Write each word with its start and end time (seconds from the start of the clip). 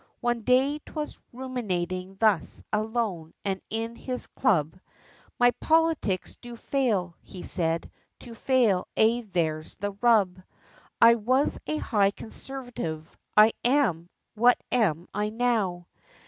One 0.19 0.41
day 0.41 0.79
'twas 0.83 1.21
ruminating 1.31 2.15
thus, 2.17 2.63
alone, 2.73 3.35
and 3.45 3.61
in 3.69 3.95
his 3.95 4.25
club, 4.25 4.75
"My 5.37 5.51
politics 5.51 6.35
do 6.41 6.55
fail" 6.55 7.13
he 7.21 7.43
said 7.43 7.91
"to 8.21 8.33
fail, 8.33 8.87
aye 8.97 9.23
there's 9.31 9.75
the 9.75 9.91
rub, 10.01 10.41
I 10.99 11.13
was 11.13 11.59
a 11.67 11.77
high 11.77 12.09
conservative; 12.09 13.15
I 13.37 13.53
am, 13.63 14.09
what 14.33 14.57
am 14.71 15.07
I 15.13 15.29
now? 15.29 15.85